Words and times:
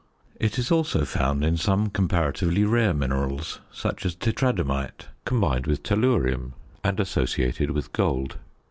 It 0.39 0.57
is 0.57 0.71
also 0.71 1.05
found 1.05 1.43
in 1.45 1.57
some 1.57 1.91
comparatively 1.91 2.63
rare 2.63 2.91
minerals, 2.91 3.59
such 3.71 4.03
as 4.03 4.15
tetradymite, 4.15 5.05
combined 5.25 5.67
with 5.67 5.83
tellurium, 5.83 6.53
and 6.83 6.99
associated 6.99 7.69
with 7.69 7.93
gold. 7.93 8.37